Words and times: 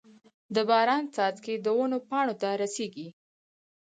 د 0.55 0.57
باران 0.69 1.03
څاڅکي 1.15 1.53
د 1.59 1.67
ونو 1.77 1.97
پاڼو 2.09 2.35
ته 2.41 2.49
رسيږي. 2.61 3.07